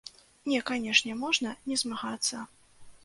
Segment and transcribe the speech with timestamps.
[0.51, 2.43] Не, канешне, можна не змагацца.